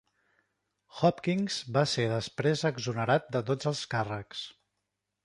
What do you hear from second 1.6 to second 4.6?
va ser després exonerat de tots els càrrecs.